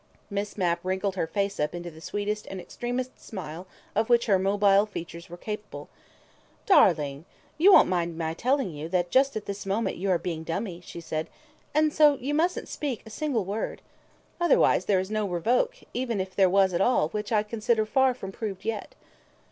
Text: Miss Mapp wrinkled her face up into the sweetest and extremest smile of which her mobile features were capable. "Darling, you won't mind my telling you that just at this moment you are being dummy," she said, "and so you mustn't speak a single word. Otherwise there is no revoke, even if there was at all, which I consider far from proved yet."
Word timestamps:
Miss 0.31 0.57
Mapp 0.57 0.79
wrinkled 0.83 1.15
her 1.15 1.27
face 1.27 1.59
up 1.59 1.75
into 1.75 1.91
the 1.91 2.01
sweetest 2.01 2.47
and 2.47 2.59
extremest 2.59 3.19
smile 3.23 3.67
of 3.93 4.09
which 4.09 4.25
her 4.25 4.39
mobile 4.39 4.87
features 4.87 5.29
were 5.29 5.37
capable. 5.37 5.89
"Darling, 6.65 7.23
you 7.59 7.71
won't 7.71 7.87
mind 7.87 8.17
my 8.17 8.33
telling 8.33 8.71
you 8.71 8.89
that 8.89 9.11
just 9.11 9.35
at 9.35 9.45
this 9.45 9.63
moment 9.63 9.97
you 9.97 10.09
are 10.09 10.17
being 10.17 10.41
dummy," 10.43 10.81
she 10.83 11.01
said, 11.01 11.27
"and 11.75 11.93
so 11.93 12.15
you 12.17 12.33
mustn't 12.33 12.67
speak 12.67 13.03
a 13.05 13.11
single 13.11 13.45
word. 13.45 13.83
Otherwise 14.39 14.85
there 14.85 14.99
is 14.99 15.11
no 15.11 15.27
revoke, 15.27 15.75
even 15.93 16.19
if 16.19 16.35
there 16.35 16.49
was 16.49 16.73
at 16.73 16.81
all, 16.81 17.09
which 17.09 17.31
I 17.31 17.43
consider 17.43 17.85
far 17.85 18.15
from 18.15 18.31
proved 18.31 18.65
yet." 18.65 18.95